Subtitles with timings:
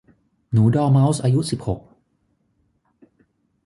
[0.51, 1.81] หนูดอร์เมาส์อายุสิบหก